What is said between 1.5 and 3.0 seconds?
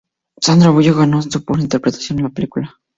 su interpretación en la película.